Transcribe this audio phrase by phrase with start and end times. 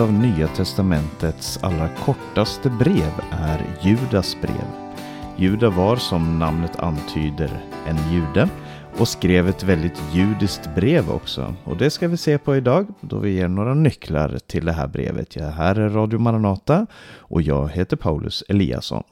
[0.00, 4.66] av Nya Testamentets allra kortaste brev är Judas brev.
[5.36, 8.48] Juda var som namnet antyder en jude
[8.98, 11.54] och skrev ett väldigt judiskt brev också.
[11.64, 14.88] Och det ska vi se på idag då vi ger några nycklar till det här
[14.88, 15.36] brevet.
[15.36, 16.86] Jag här är Radio Maranata
[17.18, 19.02] och jag heter Paulus Eliasson.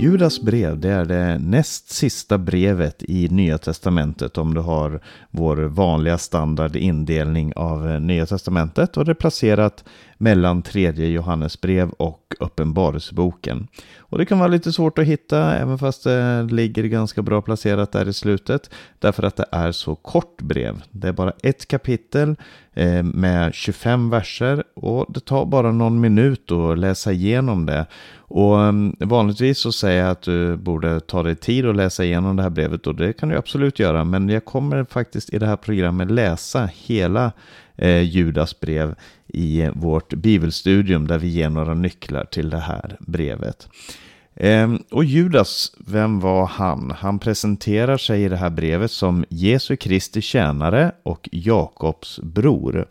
[0.00, 5.56] Judas brev, det är det näst sista brevet i Nya Testamentet om du har vår
[5.56, 8.96] vanliga standardindelning av Nya Testamentet.
[8.96, 9.84] Och det är placerat
[10.18, 13.68] mellan tredje Johannesbrev och Uppenbarelseboken.
[13.98, 17.92] Och det kan vara lite svårt att hitta även fast det ligger ganska bra placerat
[17.92, 20.82] där i slutet därför att det är så kort brev.
[20.90, 22.36] Det är bara ett kapitel
[22.74, 27.86] eh, med 25 verser och det tar bara någon minut att läsa igenom det.
[28.16, 32.36] Och mm, vanligtvis så säger jag att du borde ta dig tid att läsa igenom
[32.36, 34.04] det här brevet och det kan du absolut göra.
[34.04, 37.32] Men jag kommer faktiskt i det här programmet läsa hela
[37.78, 38.94] eh, Judas brev
[39.26, 43.68] i vårt bibelstudium där vi ger några nycklar till det här brevet.
[44.40, 46.90] Ehm, och Judas, vem var han?
[46.98, 52.88] Han presenterar sig i det här brevet som Jesu Kristi tjänare och Jakobs bror.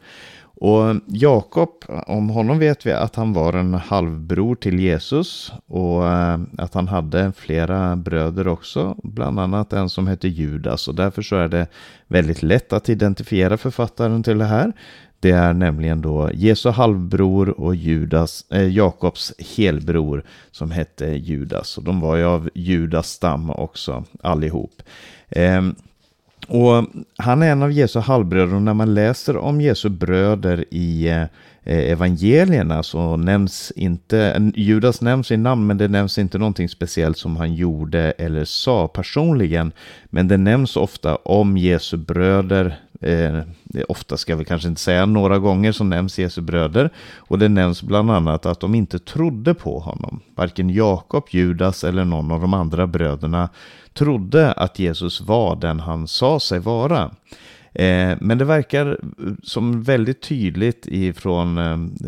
[0.60, 1.70] Och Jakob,
[2.08, 6.88] om honom vet vi att han var en halvbror till Jesus och eh, att han
[6.88, 11.68] hade flera bröder också, bland annat en som hette Judas och därför så är det
[12.08, 14.74] väldigt lätt att identifiera författaren till det här.
[15.20, 21.78] Det är nämligen då Jesu halvbror och Judas, eh, Jakobs helbror som hette Judas.
[21.78, 24.82] Och de var ju av Judas stam också allihop.
[25.30, 25.62] Eh,
[26.48, 26.86] och
[27.18, 31.26] han är en av Jesu halvbröder och när man läser om Jesu bröder i eh,
[31.64, 37.36] evangelierna så nämns inte, Judas nämns i namn men det nämns inte någonting speciellt som
[37.38, 39.72] han gjorde eller sa personligen.
[40.10, 43.40] Men det nämns ofta om Jesu bröder Eh,
[43.88, 46.90] ofta ska vi kanske inte säga några gånger som nämns Jesu bröder.
[47.18, 50.20] Och det nämns bland annat att de inte trodde på honom.
[50.36, 53.50] Varken Jakob, Judas eller någon av de andra bröderna
[53.94, 57.12] trodde att Jesus var den han sa sig vara.
[57.78, 61.56] Eh, men det verkar eh, som väldigt tydligt ifrån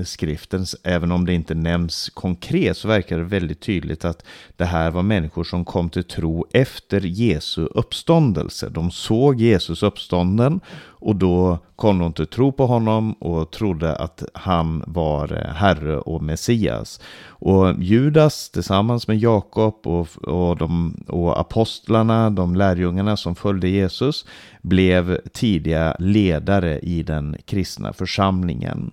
[0.05, 4.25] skriftens, skriften, även om det inte nämns konkret, så verkar det väldigt tydligt att
[4.57, 8.69] det här var människor som kom till tro efter Jesu uppståndelse.
[8.69, 10.59] De såg Jesus uppstånden
[10.99, 15.97] och då kom de till tro på honom och trodde att han var eh, Herre
[15.97, 17.01] och Messias.
[17.27, 24.25] Och Judas tillsammans med Jakob och, och, de, och apostlarna, de lärjungarna som följde Jesus,
[24.61, 28.91] blev tidiga ledare i den kristna församlingen.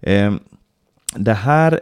[0.00, 0.32] Eh,
[1.16, 1.80] det här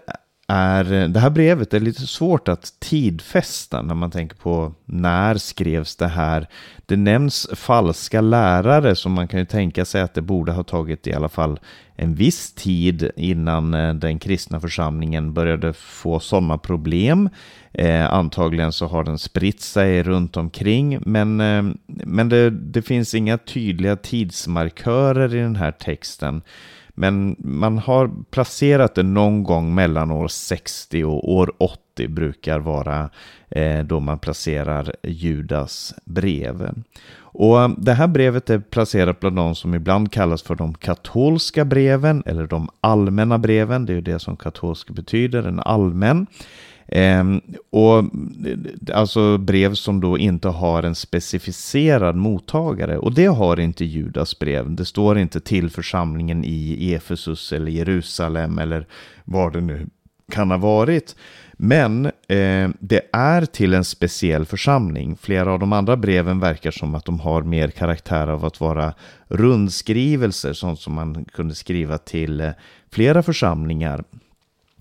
[0.52, 5.96] är, det här brevet är lite svårt att tidfästa när man tänker på när skrevs
[5.96, 6.48] det här.
[6.86, 11.06] Det nämns falska lärare som man kan ju tänka sig att det borde ha tagit
[11.06, 11.60] i alla fall
[11.96, 17.28] en viss tid innan eh, den kristna församlingen började få sådana problem.
[17.72, 23.14] Eh, antagligen så har den spritt sig runt omkring men, eh, men det, det finns
[23.14, 26.42] inga tydliga tidsmarkörer i den här texten.
[27.02, 33.10] Men man har placerat det någon gång mellan år 60 och år 80 brukar vara
[33.50, 36.70] eh, då man placerar Judas brev.
[37.18, 41.64] Och eh, det här brevet är placerat bland de som ibland kallas för de katolska
[41.64, 43.86] breven eller de allmänna breven.
[43.86, 46.26] Det är ju det som katolska betyder, en allmän.
[46.94, 48.04] Ehm, eh, och
[48.94, 52.98] Alltså brev som då inte har en specificerad mottagare.
[52.98, 54.74] Och det har inte Judas brev.
[54.74, 58.86] Det står inte till församlingen i Efesus eller Jerusalem eller
[59.24, 59.86] var det nu
[60.32, 61.16] kan ha varit.
[61.52, 65.16] Men eh, det är till en speciell församling.
[65.16, 68.94] Flera av de andra breven verkar som att de har mer karaktär av att vara
[69.28, 72.50] rundskrivelser, sånt som man kunde skriva till eh,
[72.90, 74.04] flera församlingar.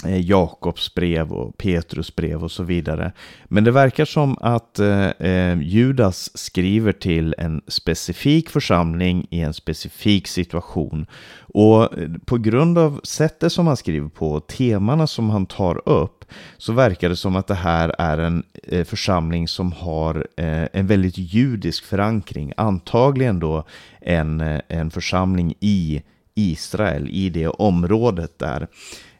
[0.05, 3.11] Eh, Jakobs brev och Petrus brev och så vidare.
[3.45, 9.53] Men det verkar som att eh, eh, Judas skriver till en specifik församling i en
[9.53, 11.05] specifik situation.
[11.39, 16.25] Och eh, på grund av sättet som han skriver på, temana som han tar upp,
[16.57, 20.87] så verkar det som att det här är en eh, församling som har eh, en
[20.87, 22.53] väldigt judisk förankring.
[22.57, 23.63] Antagligen då
[24.01, 26.01] en, eh, en församling i
[26.35, 28.67] Israel, i det området där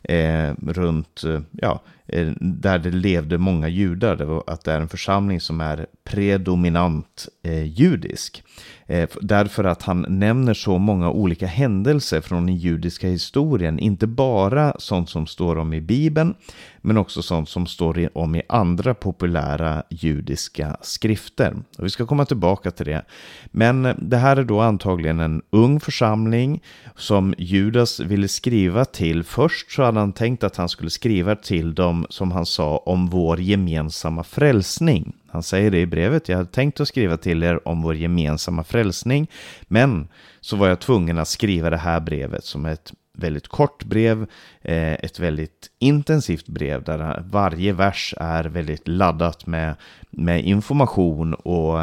[0.04, 4.44] eh, runt, eh, ja, eh, där det levde många judar.
[4.48, 8.44] Att det är en församling som är predominant eh, judisk.
[8.88, 13.80] Eh, därför att han nämner så många olika händelser från den judiska historien.
[13.80, 16.34] Inte bara sånt som står om i Bibeln,
[16.82, 21.56] men också sånt som står om i andra populära judiska skrifter.
[21.78, 23.06] Och vi ska komma tillbaka till det.
[23.46, 26.64] Men eh, det här är då antagligen en ung församling
[26.96, 29.24] som Judas ville skriva till.
[29.24, 33.08] Först så hade han tänkt att han skulle skriva till dem, som han sa, om
[33.08, 35.14] vår gemensamma frälsning.
[35.32, 38.64] Han säger det i brevet, jag hade tänkt att skriva till er om vår gemensamma
[38.64, 39.28] frälsning,
[39.64, 40.08] men
[40.42, 44.22] så var jag tvungen att skriva det här brevet som ett väldigt kort brev,
[44.62, 49.76] eh, ett väldigt intensivt brev där varje vers är väldigt laddat med,
[50.10, 51.80] med information och,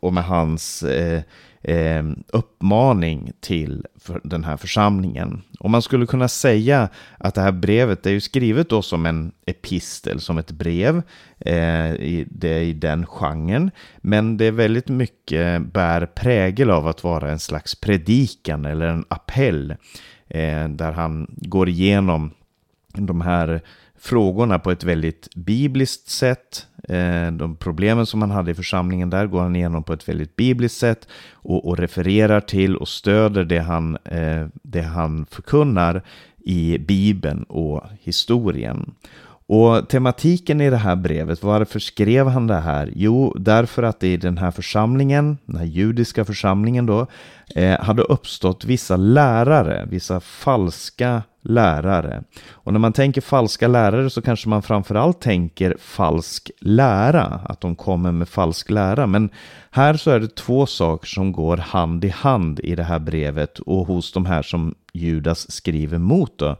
[0.00, 1.22] och med hans eh,
[1.66, 3.86] eh, uppmaning till
[4.22, 5.42] den här församlingen.
[5.60, 9.32] Och man skulle kunna säga att det här brevet är ju skrivet då som en
[9.46, 11.02] epistel, som ett brev.
[11.38, 13.70] Eh, i, det är i den genren.
[13.96, 19.04] Men det är väldigt mycket bär prägel av att vara en slags predikan eller en
[19.08, 19.70] appell.
[20.28, 22.30] Eh, där han går igenom
[22.94, 23.60] de här
[24.06, 26.66] frågorna på ett väldigt bibliskt sätt.
[26.88, 30.36] Eh, de problemen som han hade i församlingen där går han igenom på ett väldigt
[30.36, 36.02] bibliskt sätt och, och refererar till och stöder det han, eh, det han förkunnar
[36.44, 38.94] i Bibeln och historien.
[39.48, 42.92] Och tematiken i det här brevet, varför skrev han det här?
[42.96, 47.06] Jo, därför att det i den här församlingen, den här judiska församlingen då,
[47.54, 52.22] eh, hade uppstått vissa lärare, vissa falska lärare.
[52.50, 57.76] Och när man tänker falska lärare så kanske man framförallt tänker falsk lära, att de
[57.76, 59.06] kommer med falsk lära.
[59.06, 59.30] Men
[59.70, 63.58] här så är det två saker som går hand i hand i det här brevet
[63.58, 66.38] och hos de här som Judas skriver mot.
[66.38, 66.56] Då.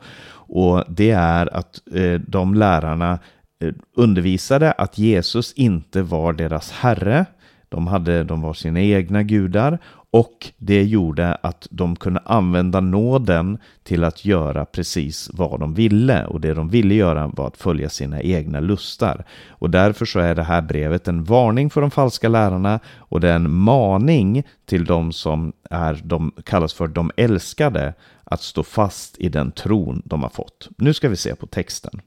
[0.49, 3.19] Och det är att eh, de lärarna
[3.61, 7.27] eh, undervisade att Jesus inte var deras herre.
[7.69, 9.79] De, hade, de var sina egna gudar
[10.16, 16.26] och det gjorde att de kunde använda nåden till att göra precis vad de ville.
[16.26, 19.24] Och det de ville göra var att följa sina egna lustar.
[19.48, 23.30] Och därför så är det här brevet en varning för de falska lärarna och det
[23.30, 29.18] är en maning till de som är, de kallas för de älskade att stå fast
[29.18, 30.68] i den tron de har fått.
[30.78, 32.00] Nu ska vi se på texten.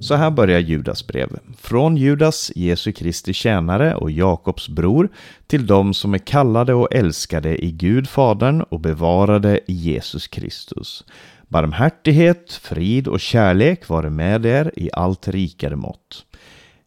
[0.00, 1.38] Så här börjar Judas brev.
[1.56, 5.08] Från Judas, Jesu Kristi tjänare och Jakobs bror,
[5.46, 11.04] till dem som är kallade och älskade i Gud Fadern och bevarade i Jesus Kristus.
[11.48, 16.24] Barmhärtighet, frid och kärlek vare med er i allt rikare mått.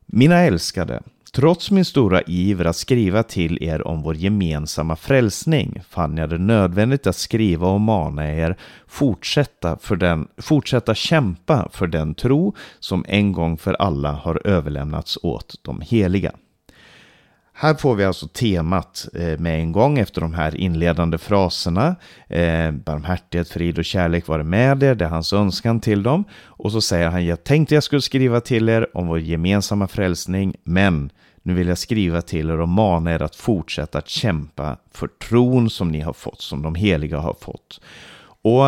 [0.05, 1.01] Mina älskade,
[1.36, 6.38] Trots min stora iver att skriva till er om vår gemensamma frälsning fann jag det
[6.38, 8.57] nödvändigt att skriva och mana er
[8.88, 15.18] fortsätta, för den, fortsätta kämpa för den tro som en gång för alla har överlämnats
[15.22, 16.31] åt de heliga.
[17.54, 21.95] Här får vi alltså temat eh, med en gång efter de här inledande fraserna.
[22.28, 26.24] Eh, barmhärtighet, frid och kärlek var med er, det är hans önskan till dem.
[26.45, 30.56] Och så säger han, jag tänkte jag skulle skriva till er om vår gemensamma frälsning,
[30.63, 31.10] men
[31.43, 35.69] nu vill jag skriva till er och mana er att fortsätta att kämpa för tron
[35.69, 37.81] som ni har fått, som de heliga har fått.
[38.43, 38.67] Och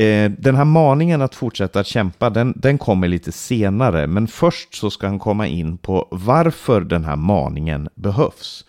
[0.00, 4.06] eh, den här maningen att fortsätta att kämpa, den, den kommer lite senare.
[4.06, 8.64] Men först så ska han komma in på varför den här maningen behövs.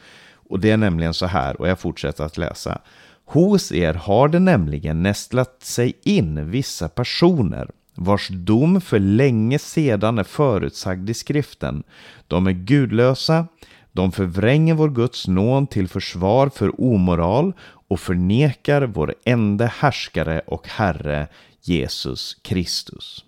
[0.49, 2.81] Och det är nämligen så här, och jag fortsätter att läsa.
[3.25, 10.19] Hos er har det nämligen nästlat sig in vissa personer vars dom för länge sedan
[10.19, 11.83] är förutsagd i skriften.
[12.27, 13.47] De är gudlösa,
[13.91, 17.53] de förvränger vår Guds nåd till försvar för omoral
[17.87, 21.27] och förnekar vår enda härskare och Herre
[21.61, 23.25] Jesus Kristus.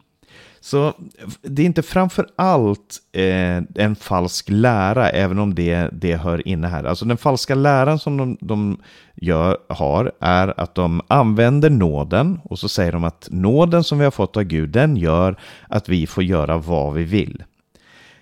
[0.63, 0.93] Så
[1.41, 6.67] det är inte framför allt eh, en falsk lära, även om det, det hör inne
[6.67, 6.83] här.
[6.83, 8.77] Alltså den falska läran som de, de
[9.15, 14.03] gör, har är att de använder nåden och så säger de att nåden som vi
[14.03, 15.35] har fått av Gud, den gör
[15.69, 17.43] att vi får göra vad vi vill.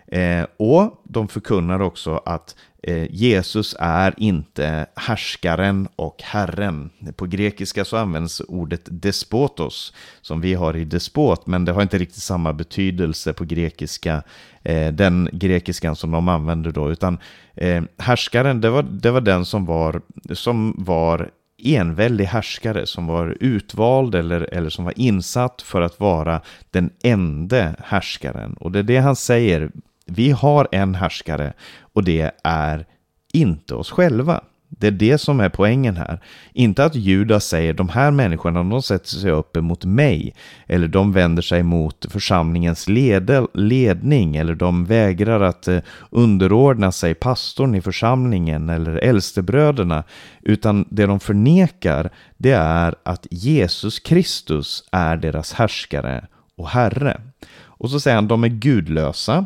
[0.07, 6.89] Eh, och de förkunnar också att Eh, Jesus är inte härskaren och herren.
[7.15, 11.97] På grekiska så används ordet despotos som vi har i despot, men det har inte
[11.97, 14.23] riktigt samma betydelse på grekiska,
[14.63, 17.17] eh, den grekiskan som de använder då, utan
[17.55, 20.01] eh, härskaren, det var, det var den som var,
[20.33, 21.29] som var
[21.63, 27.75] enväldig härskare som var utvald eller, eller som var insatt för att vara den enda
[27.83, 28.53] härskaren.
[28.53, 29.71] Och det är det han säger
[30.09, 31.53] vi har en härskare
[31.93, 32.85] och det är
[33.33, 34.41] inte oss själva.
[34.71, 36.19] Det är det som är poängen här.
[36.53, 40.35] Inte att Judas säger de här människorna, de sätter sig upp emot mig.
[40.67, 44.35] Eller de vänder sig mot församlingens led ledning.
[44.35, 50.03] Eller de vägrar att eh, underordna sig pastorn i församlingen eller äldstebröderna.
[50.41, 57.21] Utan det de förnekar, det är att Jesus Kristus är deras härskare och herre.
[57.61, 59.45] Och så säger han, de är gudlösa.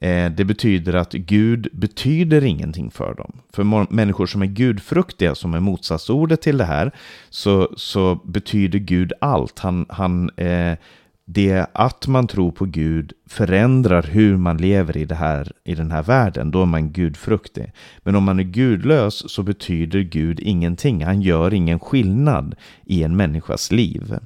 [0.00, 3.32] Eh, det betyder att Gud betyder ingenting för dem.
[3.52, 6.90] För människor som är gudfruktiga, som är motsatsordet till det här,
[7.30, 9.58] så, så betyder Gud allt.
[9.58, 10.78] Han, han, eh,
[11.24, 15.90] det att man tror på Gud förändrar hur man lever i, det här, i den
[15.90, 16.50] här världen.
[16.50, 17.72] Då är man gudfruktig.
[17.98, 21.04] Men om man är gudlös så betyder Gud ingenting.
[21.04, 22.54] Han gör ingen skillnad
[22.84, 24.18] i en människas liv.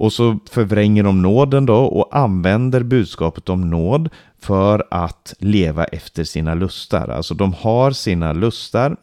[0.00, 4.08] Och så förvränger de nåden då och använder budskapet om nåd
[4.42, 7.08] för att leva efter sina lustar.
[7.08, 8.96] Alltså de har sina lustar.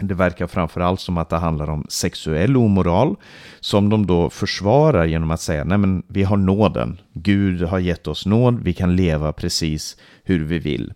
[0.00, 3.16] Det verkar framförallt som att det handlar om sexuell omoral
[3.60, 7.00] som de då försvarar genom att säga nej men vi har nåden.
[7.12, 10.92] Gud har gett oss nåd, vi kan leva precis hur vi vill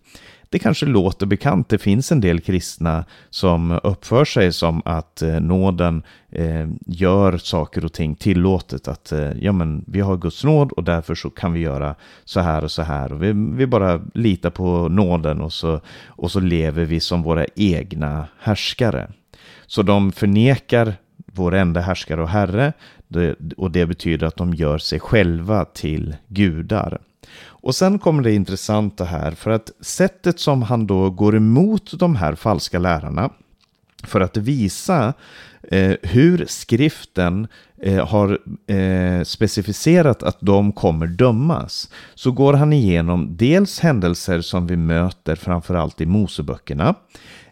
[0.53, 1.69] det kanske låter bekant.
[1.69, 7.85] Det finns en del kristna som uppför sig som att eh, nåden eh, gör saker
[7.85, 8.87] och ting tillåtet.
[8.87, 11.95] Att eh, ja, men vi har Guds nåd och därför så kan vi göra
[12.25, 13.13] så här och så här.
[13.13, 17.45] Och vi, vi bara litar på nåden och så, och så lever vi som våra
[17.55, 19.11] egna härskare.
[19.67, 20.93] Så de förnekar
[21.25, 22.73] vår enda härskare och herre
[23.57, 27.01] och det betyder att de gör sig själva till gudar.
[27.63, 32.15] Och sen kommer det intressanta här, för att sättet som han då går emot de
[32.15, 33.29] här falska lärarna,
[34.03, 35.13] för att visa
[35.71, 37.47] eh, hur skriften
[37.81, 44.67] eh, har eh, specificerat att de kommer dömas, så går han igenom dels händelser som
[44.67, 46.95] vi möter framförallt i Moseböckerna,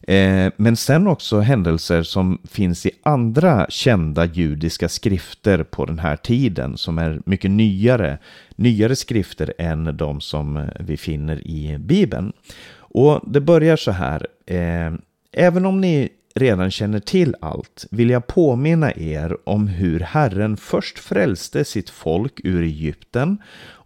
[0.07, 6.15] Eh, men sen också händelser som finns i andra kända judiska skrifter på den här
[6.15, 8.17] tiden som är mycket nyare,
[8.55, 12.33] nyare skrifter än de som eh, vi finner i Bibeln.
[12.77, 14.27] Och det börjar så här.
[14.45, 14.91] Eh,
[15.31, 20.99] Även om ni redan känner till allt vill jag påminna er om hur Herren först
[20.99, 23.37] frälste sitt folk ur Egypten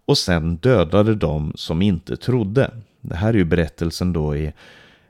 [0.06, 2.70] och sen dödade dem som inte trodde.
[3.00, 4.52] Det här är ju berättelsen då i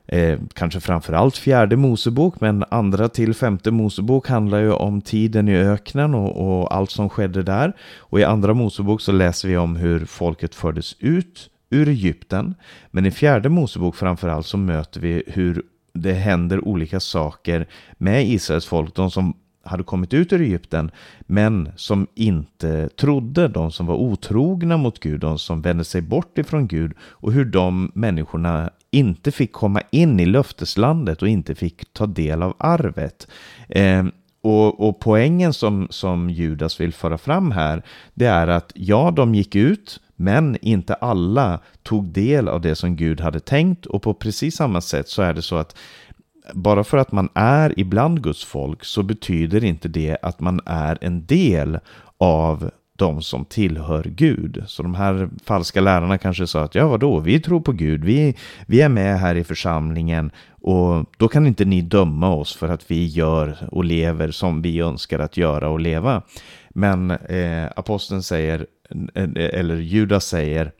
[0.07, 5.55] Eh, kanske framförallt fjärde Mosebok, men andra till femte Mosebok handlar ju om tiden i
[5.57, 7.73] öknen och, och, allt som skedde där.
[7.97, 12.55] Och i andra Mosebok så läser vi om hur folket fördes ut ur Egypten.
[12.91, 18.65] Men i fjärde Mosebok framförallt så möter vi hur det händer olika saker med Israels
[18.65, 19.33] folk, de som
[19.67, 25.19] hade kommit ut ur Egypten, men som inte trodde, de som var otrogna mot Gud,
[25.19, 30.19] de som vände sig bort ifrån Gud och hur de människorna inte fick komma in
[30.19, 33.27] i löfteslandet och inte fick ta del av arvet.
[33.69, 34.05] Eh,
[34.41, 37.83] och, och, poängen som, som Judas vill föra fram här,
[38.13, 42.95] det är att ja, de gick ut, men inte alla tog del av det som
[42.95, 45.77] Gud hade tänkt och på precis samma sätt så är det så att
[46.53, 50.97] bara för att man är ibland Guds folk så betyder inte det att man är
[51.01, 51.79] en del
[52.17, 54.63] av de som tillhör Gud.
[54.67, 58.35] Så de här falska lärarna kanske sa att ja vadå, vi tror på Gud, vi,
[58.67, 62.91] vi är med här i församlingen och då kan inte ni döma oss för att
[62.91, 66.21] vi gör och lever som vi önskar att göra och leva.
[66.69, 68.65] Men eh, aposteln säger,
[69.35, 70.71] eller Judas säger,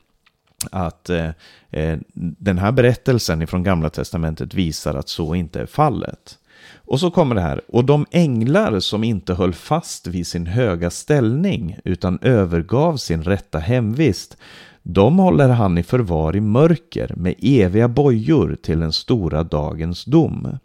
[0.70, 1.30] att eh,
[1.70, 6.38] eh, den här berättelsen från Gamla Testamentet visar att så inte är fallet.
[6.74, 10.90] Och så kommer det här, och de änglar som inte höll fast vid sin höga
[10.90, 14.36] ställning utan övergav sin rätta hemvist,
[14.82, 20.58] de håller han i förvar i mörker med eviga bojor till den stora dagens dom.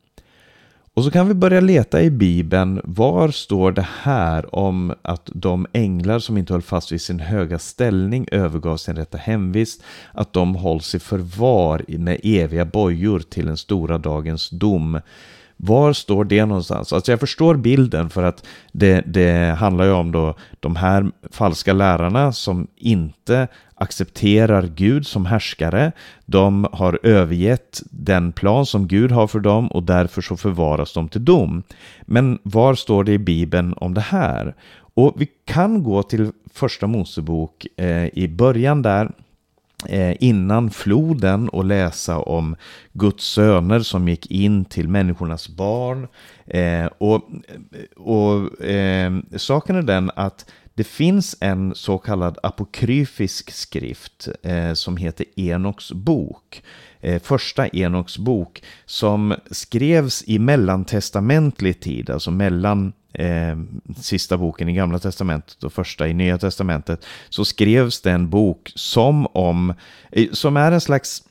[0.96, 2.82] Och så kan vi börja leta i Bibeln.
[2.84, 7.60] Var står det här om att de änglar som inte höll fast vid sin höga
[7.60, 13.58] ställning övergav sin rätta hemvist, att de hålls i förvar med eviga bojor till den
[13.58, 15.00] stora dagens dom.
[15.58, 16.94] Var står det någonstans?
[16.94, 21.74] Alltså jag förstår bilden för att det, det handlar ju om då de här falska
[21.74, 23.48] lärarna som inte
[23.84, 25.92] accepterar Gud som härskare.
[26.26, 31.10] De har övergett den plan som Gud har för dem och därför så förvaras de
[31.10, 31.64] till dom.
[32.02, 34.56] Men var står det i Bibeln om det här?
[34.96, 39.12] Och vi kan gå till första Mosebok eh, i början där
[39.90, 42.56] eh, innan floden och läsa om
[42.94, 46.08] Guds söner som gick in till människornas barn.
[46.46, 47.30] Eh, och
[47.98, 54.98] och eh, saken är den att det finns en så kallad apokryfisk skrift eh, som
[54.98, 56.64] heter Enoks bok.
[57.02, 63.58] Eh, första Enoks bok som skrevs i mellantestamentlig tid, alltså mellan eh,
[63.98, 68.72] sista boken i Gamla Testamentet och första i Nya Testamentet, så skrevs det en bok
[68.76, 69.74] som om,
[70.12, 71.24] eh, som är en slags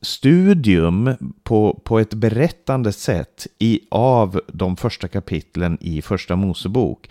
[0.00, 7.08] studium på, på ett berättande sätt i, av de första kapitlen i Första Mosebok.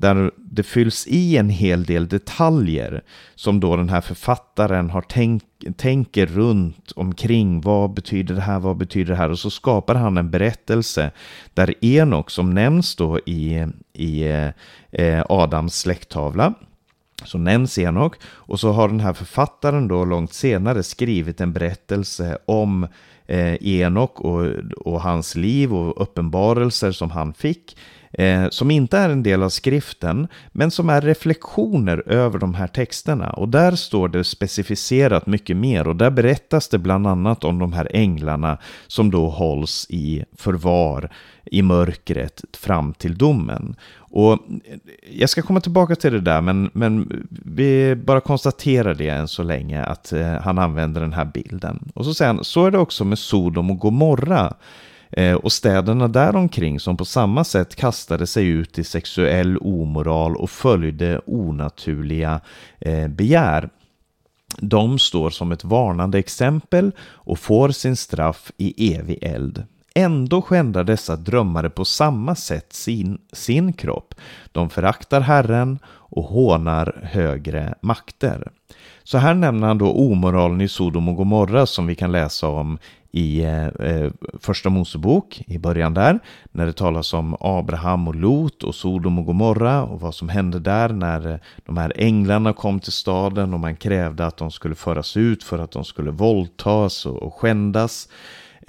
[0.00, 3.02] Där det fylls i en hel del detaljer
[3.34, 7.60] som då den här författaren har tänkt tänker runt omkring.
[7.60, 8.60] Vad betyder det här?
[8.60, 9.30] Vad betyder det här?
[9.30, 11.10] Och så skapar han en berättelse
[11.54, 14.22] där Enok som nämns då i, i
[14.90, 16.54] eh, Adams släkttavla
[17.24, 22.38] så nämns Enok och så har den här författaren då långt senare skrivit en berättelse
[22.46, 22.86] om
[23.26, 27.76] eh, Enok och, och hans liv och uppenbarelser som han fick.
[28.12, 32.66] Eh, som inte är en del av skriften, men som är reflektioner över de här
[32.66, 33.30] texterna.
[33.30, 37.72] Och där står det specificerat mycket mer och där berättas det bland annat om de
[37.72, 41.10] här änglarna som då hålls i förvar
[41.44, 43.76] i mörkret fram till domen.
[43.96, 44.38] Och
[45.10, 49.42] jag ska komma tillbaka till det där, men, men vi bara konstaterar det än så
[49.42, 51.92] länge att eh, han använder den här bilden.
[51.94, 54.54] Och så säger han, så är det också med Sodom och Gomorra
[55.12, 60.50] Eh, och städerna däromkring som på samma sätt kastade sig ut i sexuell omoral och
[60.50, 62.40] följde onaturliga
[62.78, 63.70] eh, begär.
[64.58, 69.64] De står som ett varnande exempel och får sin straff i evig eld.
[70.00, 74.14] Ändå skändar dessa drömmare på samma sätt sin, sin kropp.
[74.52, 78.50] De föraktar Herren och hånar högre makter.
[79.02, 82.78] Så här nämner han då omoralen i Sodom och Gomorra som vi kan läsa om
[83.12, 86.18] i eh, eh första Mosebok, i början där,
[86.52, 90.58] när det talas om Abraham och Lot och Sodom och Gomorra och vad som hände
[90.58, 94.74] där när eh, de här änglarna kom till staden och man krävde att de skulle
[94.74, 98.08] föras ut för att de skulle våldtas och, och skändas.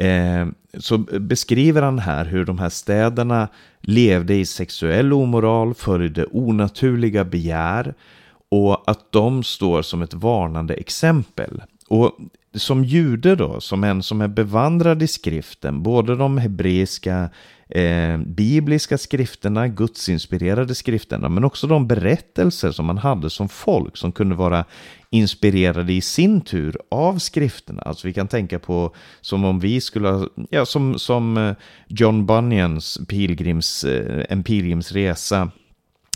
[0.02, 0.48] Eh,
[0.80, 3.48] så beskriver han här hur de här städerna
[3.82, 7.94] levde i sexuell omoral, följde onaturliga begär
[8.50, 11.62] och att de står som ett varnande exempel.
[11.88, 12.18] Och
[12.56, 17.30] som jude då, som en som är bevandrad i skriften, både de hebreiska
[17.72, 24.12] eh, bibliska skrifterna, gudsinspirerade skrifterna, men också de berättelser som man hade som folk som
[24.12, 24.66] kunde vara
[25.10, 27.82] inspirerade i sin tur av skrifterna.
[27.82, 31.56] Alltså vi kan tänka på som om vi skulle ha, ja som, som eh,
[31.88, 35.52] John Bunyans pilgrims, eh, en pilgrimsresa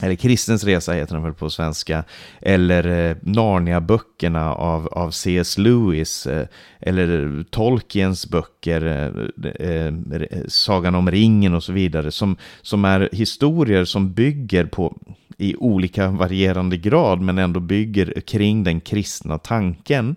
[0.02, 2.04] eller Kristens resa heter den väl på svenska,
[2.42, 5.58] eller eh, Narnia-böckerna av, av C.S.
[5.58, 6.48] Lewis, eh,
[6.80, 13.10] eller Tolkiens böcker, eh, eh, eh, Sagan om ringen och så vidare, som, som är
[13.12, 14.98] historier som bygger på,
[15.38, 20.16] i olika varierande grad, men ändå bygger kring den kristna tanken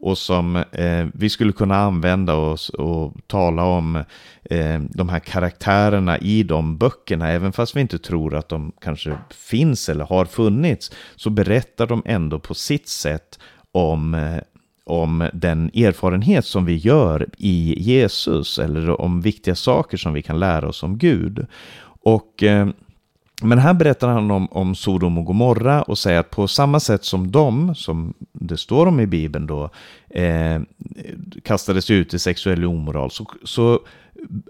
[0.00, 3.96] och som eh, vi skulle kunna använda oss och tala om
[4.44, 9.18] eh, de här karaktärerna i de böckerna, även fast vi inte tror att de kanske
[9.30, 13.38] finns eller har funnits, så berättar de ändå på sitt sätt
[13.72, 14.38] om eh,
[14.84, 20.38] om den erfarenhet som vi gör i Jesus eller om viktiga saker som vi kan
[20.38, 21.46] lära oss om Gud.
[22.02, 22.68] Och eh,
[23.42, 27.04] men här berättar han om, om Sodom och Gomorra och säger att på samma sätt
[27.04, 29.70] som de, som det står om i Bibeln då,
[30.10, 30.60] eh,
[31.44, 33.80] kastades ut i sexuell omoral, så, så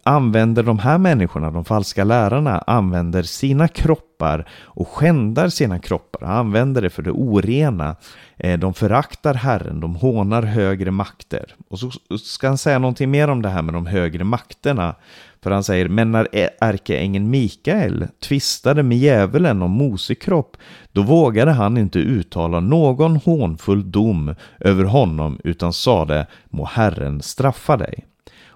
[0.05, 6.83] använder de här människorna, de falska lärarna, använder sina kroppar och skändar sina kroppar, använder
[6.83, 7.97] det för det orena.
[8.37, 11.55] Eh, de föraktar Herren, de hånar högre makter.
[11.69, 14.95] Och så ska han säga någonting mer om det här med de högre makterna.
[15.43, 16.29] För han säger, men när
[16.61, 20.57] ärkeängeln Mikael tvistade med djävulen om Mose kropp,
[20.93, 27.77] då vågade han inte uttala någon hånfull dom över honom, utan sade, må Herren straffa
[27.77, 28.08] dig.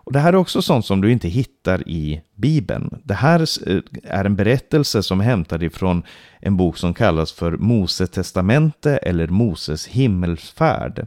[0.05, 3.01] Och Det här är också sånt som du inte hittar i Bibeln.
[3.05, 6.03] Det här eh, är en berättelse som är hämtad ifrån
[6.41, 11.07] en bok som kallas för Mose testamente eller Moses himmelsfärd.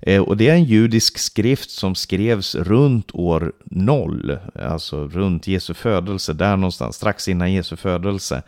[0.00, 5.74] Eh, och det är en judisk skrift som skrevs runt år 0, alltså runt Jesu
[5.74, 8.42] födelse, där någonstans, strax innan Jesu födelse.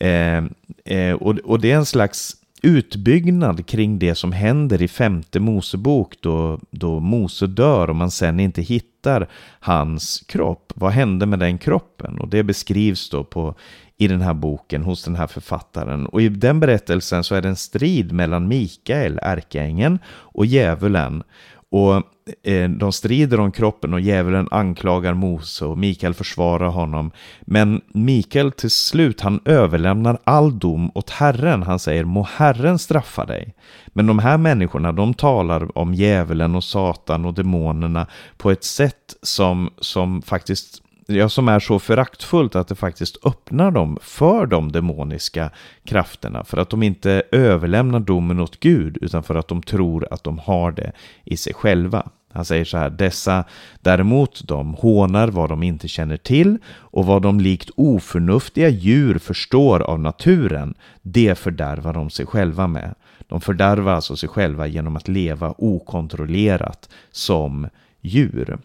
[0.00, 0.44] Eh,
[0.84, 6.60] eh och det är en slags utbyggnad kring det som händer i femte Mosebok då,
[6.70, 9.28] då Mose dör och man sen inte hittar
[9.60, 10.72] hans kropp.
[10.74, 12.18] Vad hände med den kroppen?
[12.18, 13.54] Och det beskrivs då på,
[13.96, 16.06] i den här boken hos den här författaren.
[16.06, 21.22] Och i den berättelsen så är det en strid mellan Mikael, ärkeängeln, och djävulen.
[21.70, 21.94] Och
[22.42, 27.10] eh, de strider om kroppen och djävulen anklagar Mose och Mikael försvarar honom.
[27.40, 31.62] Men Mikael till slut, han överlämnar all dom åt Herren.
[31.62, 33.54] Han säger, må Herren straffa dig.
[33.86, 38.06] Men de här människorna, de talar om djävulen och Satan och demonerna
[38.36, 43.70] på ett sätt som, som faktiskt ja, som är så föraktfullt att det faktiskt öppnar
[43.70, 45.50] dem för de demoniska
[45.84, 46.44] krafterna.
[46.44, 50.38] För att de inte överlämnar domen åt Gud, utan för att de tror att de
[50.38, 50.92] har det
[51.24, 52.10] i sig själva.
[52.32, 53.44] Han säger så här, dessa
[53.80, 59.80] däremot de hånar vad de inte känner till och vad de likt oförnuftiga djur förstår
[59.80, 62.94] av naturen, det fördärvar de sig själva med.
[63.28, 67.68] De fördärvar alltså sig själva genom att leva okontrollerat som
[68.00, 68.58] djur.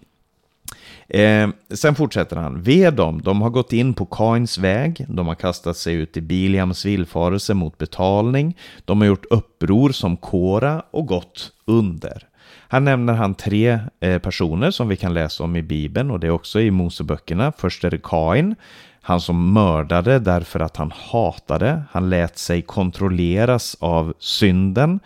[1.08, 2.62] Eh, sen fortsätter han.
[2.62, 6.22] Ve dem, de har gått in på Kains väg, de har kastat sig ut i
[6.22, 12.28] Biliams villfarelse mot betalning, de har gjort uppror som Kora och gått under.
[12.70, 16.28] Här nämner han tre eh, personer som vi kan läsa om i Bibeln och det
[16.28, 17.52] är också i Moseböckerna.
[17.58, 18.56] Först är det Kain,
[19.02, 25.00] han som mördade därför att han hatade, han lät sig kontrolleras av synden.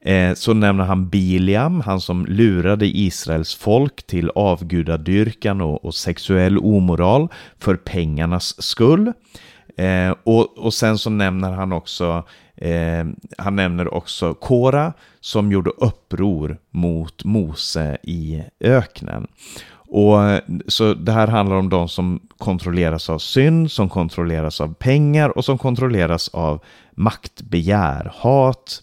[0.00, 6.58] Eh, så nämner han Biliam, han som lurade Israels folk till avgudadyrkan och, och sexuell
[6.58, 9.12] omoral för pengarnas skull.
[9.76, 12.24] Eh, och, och sen så nämner han också
[12.56, 13.06] eh,
[13.38, 19.26] han nämner också Kora som gjorde uppror mot Mose i öknen.
[19.90, 20.18] Och
[20.66, 25.44] Så det här handlar om de som kontrolleras av synd, som kontrolleras av pengar och
[25.44, 28.82] som kontrolleras av maktbegär, hat,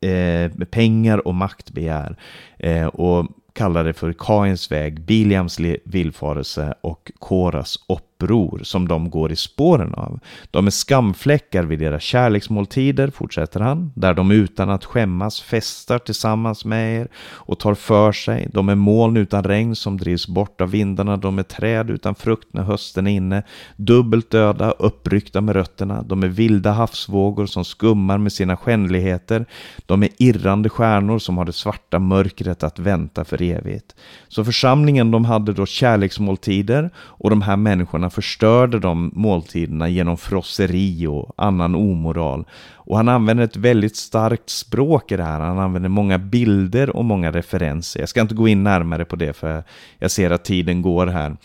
[0.00, 2.16] eh, pengar och maktbegär.
[2.58, 7.76] Eh, och kallar det för Kains väg, Biliams villfarelse och Koras
[8.22, 10.20] uppror som de går i spåren av.
[10.50, 16.64] De är skamfläckar vid deras kärleksmåltider, fortsätter han, där de utan att skämmas festar tillsammans
[16.64, 18.48] med er och tar för sig.
[18.52, 22.48] De är moln utan regn som drivs bort av vindarna, de är träd utan frukt
[22.52, 23.42] när hösten är inne,
[23.76, 26.02] dubbelt döda, uppryckta med rötterna.
[26.02, 29.46] De är vilda havsvågor som skummar med sina skändligheter.
[29.86, 33.94] De är irrande stjärnor som har det svarta mörkret att vänta för evigt.
[34.28, 41.06] Så församlingen de hade då kärleksmåltider och de här människorna förstörde de måltiderna genom frosseri
[41.06, 42.44] och annan omoral.
[42.74, 45.40] Och han använder ett väldigt starkt språk i det här.
[45.40, 48.00] Han använder många bilder och många referenser.
[48.00, 49.64] Jag ska inte gå in närmare på det för
[49.98, 51.36] jag ser att tiden går här.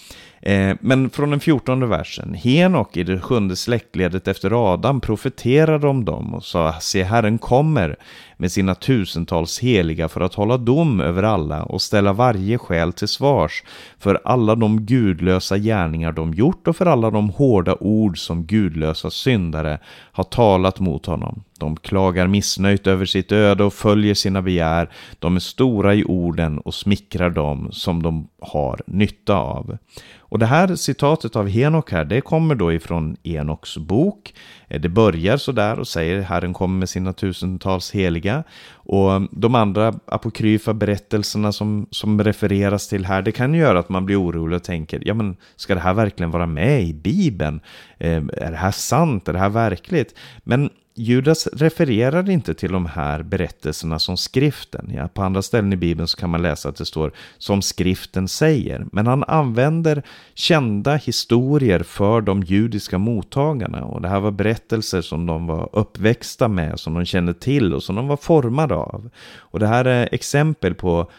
[0.48, 2.34] Eh, men från den fjortonde versen.
[2.34, 7.96] Henok i det sjunde släktledet efter Adam profeterade om dem och sa Se, Herren kommer
[8.38, 13.08] med sina tusentals heliga för att hålla dom över alla och ställa varje själ till
[13.08, 13.64] svars
[14.00, 19.10] för alla de gudlösa gärningar de gjort och för alla de hårda ord som gudlösa
[19.10, 19.80] syndare
[20.12, 21.44] har talat mot honom.
[21.60, 24.90] De klagar missnöjt över sitt öde och följer sina begär.
[25.20, 29.78] De är stora i orden och smickrar dem som de har nytta av.
[30.30, 34.34] Och det här citatet av Henok här, det kommer då ifrån Enoks bok.
[34.68, 38.44] Eh, det börjar så där och säger Herren kommer med sina tusentals heliga.
[38.70, 44.06] Och de andra apokryfa berättelserna som, som refereras till här, det kan göra att man
[44.06, 47.60] blir orolig och tänker, ja men ska det här verkligen vara med i Bibeln?
[47.98, 49.28] Eh, är det här sant?
[49.28, 50.16] Är det här verkligt?
[50.44, 54.92] Men Judas refererar inte till de här berättelserna som skriften.
[54.96, 58.28] Ja, på andra ställen i Bibeln så kan man läsa att det står som skriften
[58.28, 58.86] säger.
[58.92, 63.84] Men han använder kända historier för de judiska mottagarna.
[63.84, 67.84] Och det här var berättelser som de var uppväxta med, som de kände till och
[67.84, 69.10] som de var formade av.
[69.38, 71.12] Och det här är exempel på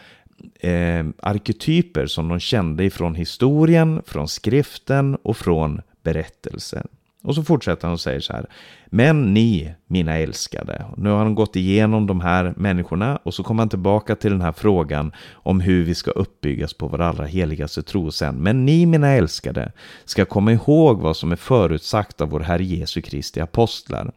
[0.61, 6.89] eh, arketyper som de kände ifrån historien, från skriften och från berättelsen.
[7.23, 8.47] Och så fortsätter han och säger så här.
[8.87, 10.85] Men ni, mina älskade.
[10.97, 14.41] Nu har han gått igenom de här människorna och så kommer han tillbaka till den
[14.41, 18.35] här frågan om hur vi ska uppbyggas på vår allra heligaste tro sen.
[18.35, 19.73] Men ni, mina älskade,
[20.05, 24.13] ska komma ihåg vad som är förutsagt av vår Herre Jesu Kristi apostlar.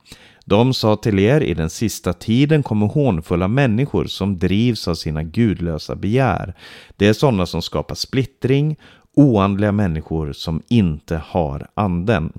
[0.46, 5.24] De sa till er, i den sista tiden kommer hånfulla människor som drivs av sina
[5.24, 6.54] gudlösa begär.
[6.98, 8.76] Det är sådana som skapar splittring,
[9.16, 12.34] oandliga människor som inte har anden.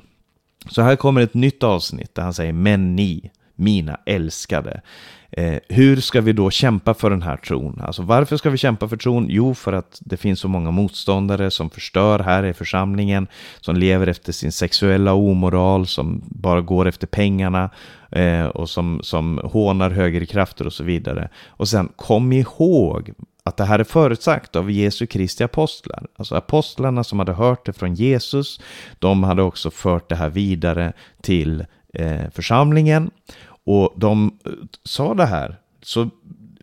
[0.70, 4.80] Så här kommer ett nytt avsnitt där han säger Men ni, mina älskade.
[5.36, 7.80] Eh, hur ska vi då kämpa för den här tron?
[7.84, 9.26] Alltså varför ska vi kämpa för tron?
[9.28, 13.26] Jo, för att det finns så många motståndare som förstör här i församlingen,
[13.60, 17.70] som lever efter sin sexuella omoral, som bara går efter pengarna
[18.10, 21.28] eh, och som, som hånar högerkrafter och så vidare.
[21.48, 23.12] Och sen kom ihåg
[23.44, 26.06] att det här är förutsagt av Jesu Kristi apostlar.
[26.16, 28.60] Alltså apostlarna som hade hört det från Jesus,
[28.98, 33.10] de hade också fört det här vidare till eh, församlingen.
[33.64, 34.52] Och de eh,
[34.84, 35.56] sa det här.
[35.82, 36.10] Så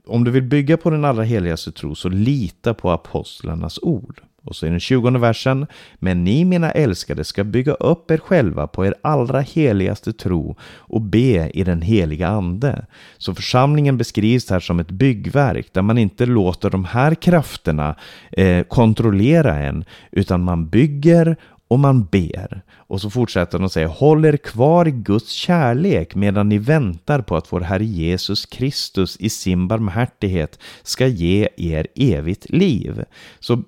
[0.06, 4.22] om du vill bygga på den allra heligaste tro så lita på apostlarnas ord.
[4.44, 5.68] Och så i den tjugonde versen.
[5.96, 11.02] Men ni mina älskade ska bygga upp er själva på er allra heligaste tro och
[11.02, 12.86] be i den heliga ande.
[13.18, 17.96] Så församlingen beskrivs här som ett byggverk där man inte låter de här krafterna
[18.32, 21.38] eh, kontrollera en utan man bygger
[21.70, 22.62] och man ber.
[22.76, 27.22] Och så fortsätter de och säger håll er kvar i Guds kärlek medan ni väntar
[27.22, 33.04] på att vår Herre Jesus Kristus i sin barmhärtighet ska ge er evigt liv.
[33.40, 33.64] Så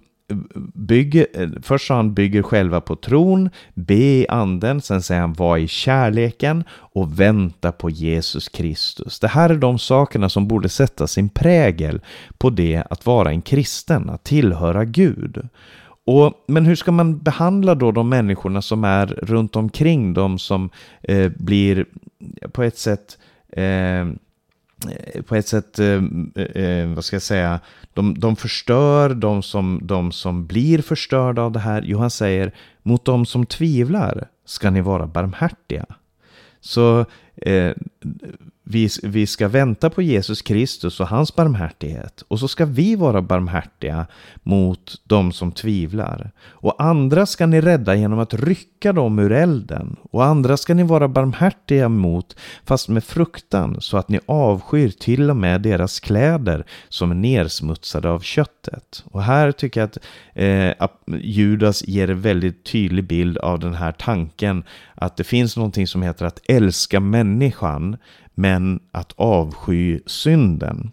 [0.73, 1.27] bygger,
[1.61, 5.67] först sa han bygger själva på tron, be i anden, sen säger han var i
[5.67, 9.19] kärleken och vänta på Jesus Kristus.
[9.19, 12.01] Det här är de sakerna som borde sätta sin prägel
[12.37, 15.47] på det att vara en kristen, att tillhöra Gud.
[16.05, 20.69] Och, men hur ska man behandla då de människorna som är runt omkring, de som
[21.01, 21.85] eh, blir
[22.51, 23.17] på ett sätt
[23.51, 24.05] eh,
[25.27, 26.03] på ett sätt, eh,
[26.35, 27.59] eh, vad ska jag säga,
[27.93, 31.81] de, de förstör de som, de som blir förstörda av det här.
[31.85, 32.51] Jo, han säger,
[32.83, 35.85] mot de som tvivlar ska ni vara barmhärtiga.
[36.61, 37.73] Så eh,
[38.63, 42.23] vi, vi ska vänta på Jesus Kristus och hans barmhärtighet.
[42.27, 44.07] Och så ska vi vara barmhärtiga
[44.43, 46.31] mot de som tvivlar.
[46.41, 49.95] Och andra ska ni rädda genom att rycka dem ur elden.
[50.11, 55.29] Och andra ska ni vara barmhärtiga mot, fast med fruktan, så att ni avskyr till
[55.29, 59.03] och med deras kläder som är nersmutsade av köttet.
[59.05, 59.97] Och här tycker jag att
[61.09, 64.63] eh, Judas ger en väldigt tydlig bild av den här tanken
[64.95, 67.97] att det finns någonting som heter att älska människan
[68.35, 70.91] men att avsky synden.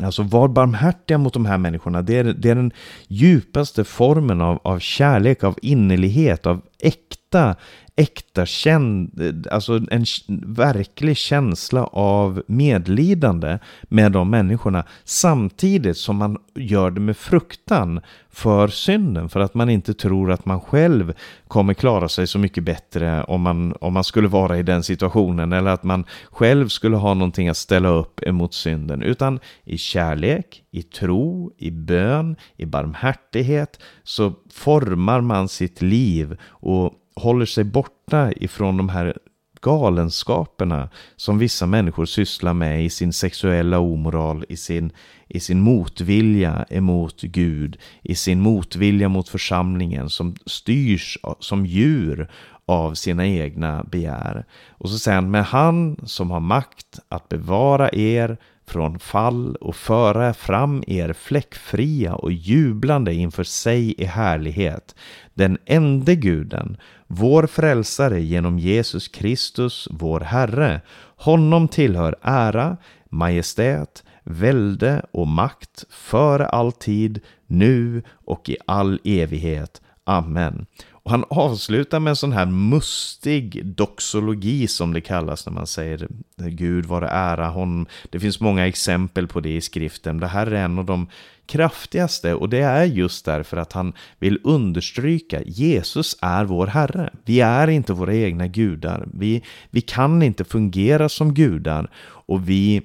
[0.00, 2.02] Alltså var barmhärtiga mot de här människorna.
[2.02, 2.72] Det är, det är den
[3.08, 7.56] djupaste formen av, av kärlek, av innerlighet, av äkta
[7.96, 9.10] äkta känd,
[9.50, 10.04] alltså en
[10.46, 18.68] verklig känsla av medlidande med de människorna samtidigt som man gör det med fruktan för
[18.68, 21.14] synden för att man inte tror att man själv
[21.48, 25.52] kommer klara sig så mycket bättre om man, om man skulle vara i den situationen
[25.52, 30.63] eller att man själv skulle ha någonting att ställa upp emot synden utan i kärlek,
[30.74, 38.32] i tro, i bön, i barmhärtighet så formar man sitt liv och håller sig borta
[38.32, 39.18] ifrån de här
[39.60, 44.92] galenskaperna som vissa människor sysslar med i sin sexuella omoral, i sin,
[45.28, 52.30] i sin motvilja emot Gud, i sin motvilja mot församlingen som styrs som djur
[52.66, 54.44] av sina egna begär.
[54.70, 59.76] Och så säger han, med han som har makt att bevara er från fall och
[59.76, 64.94] föra fram er fläckfria och jublande inför sig i härlighet.
[65.34, 70.80] Den ende guden, vår frälsare genom Jesus Kristus, vår Herre.
[71.16, 72.76] Honom tillhör ära,
[73.10, 79.80] majestät, välde och makt för alltid, nu och i all evighet.
[80.04, 80.66] Amen.
[81.04, 86.08] Och han avslutar med en sån här mustig doxologi som det kallas när man säger
[86.36, 87.86] Gud vare ära honom.
[88.10, 90.20] Det finns många exempel på det i skriften.
[90.20, 91.08] Det här är en av de
[91.46, 97.10] kraftigaste och det är just därför att han vill understryka Jesus är vår Herre.
[97.24, 99.08] Vi är inte våra egna gudar.
[99.14, 101.90] Vi, vi kan inte fungera som gudar
[102.26, 102.82] och vi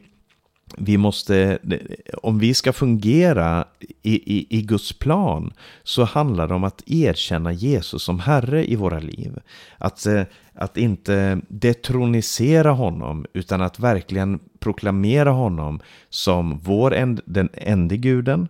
[0.77, 1.59] vi måste,
[2.23, 3.65] om vi ska fungera
[4.01, 5.53] i, i, i, Guds plan
[5.83, 9.39] så handlar det om att erkänna Jesus som Herre i våra liv.
[9.77, 15.79] Att, eh, att inte detronisera honom utan att verkligen proklamera honom
[16.09, 16.91] som vår,
[17.25, 18.47] den enda guden,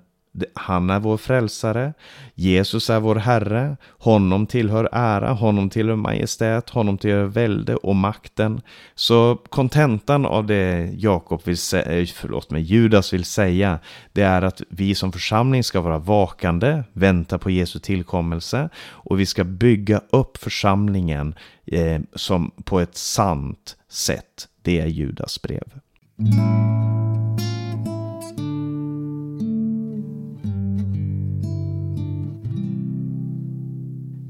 [0.54, 1.94] han är vår frälsare.
[2.36, 3.78] Jesus är vår Herre.
[3.98, 8.62] Honom tillhör ära, honom tillhör majestät, honom tillhör välde och makten.
[8.96, 13.80] Så kontentan av det Jakob vill säga, eh, förlåt mig, Judas vill säga,
[14.14, 19.26] det är att vi som församling ska vara vakande, vänta på Jesu tillkommelse och vi
[19.26, 24.48] ska bygga upp församlingen eh, som på ett sant sätt.
[24.62, 25.64] Det är Judas brev.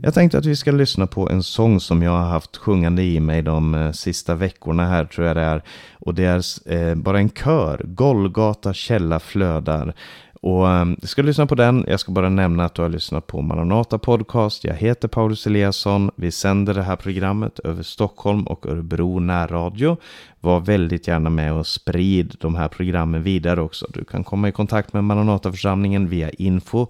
[0.02, 3.20] Jag tänkte att vi ska lyssna på en sång som jag har haft sjungande i
[3.20, 5.64] mig de eh, sista veckorna här tror jag det är.
[6.00, 9.96] Och det är eh, bara en kör, Golgata källa flödar.
[10.42, 11.86] Och eh, du ska lyssna på den.
[11.88, 14.64] Jag ska bara nämna att du har lyssnat på Maranata Podcast.
[14.64, 16.12] Jag heter Paulus Eliasson.
[16.16, 19.98] Vi sänder det här programmet över Stockholm och Örebro närradio.
[20.40, 23.88] Var väldigt gärna med och sprid de här programmen vidare också.
[23.94, 26.88] Du kan komma i kontakt med Maranataförsamlingen via info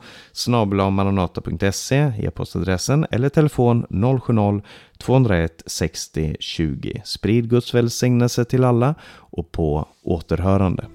[0.92, 7.02] maranata.se e-postadressen eller telefon 070-201 60 20.
[7.06, 10.86] Sprid Guds välsignelse till alla och på återhörande.